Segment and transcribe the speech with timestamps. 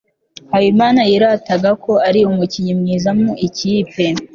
[0.51, 4.05] habimana yirataga ko ari umukinnyi mwiza mu ikipe